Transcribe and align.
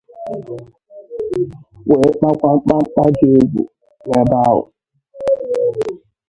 wee 1.87 2.07
kpakwa 2.17 2.49
mkpamkpa 2.57 3.03
dị 3.17 3.27
egwù 3.39 3.61
n'ebe 4.09 4.37
ahụ. 4.47 4.61